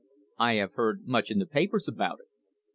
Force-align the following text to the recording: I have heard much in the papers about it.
I 0.39 0.53
have 0.53 0.73
heard 0.73 1.07
much 1.07 1.29
in 1.29 1.37
the 1.37 1.45
papers 1.45 1.87
about 1.87 2.21
it. 2.21 2.25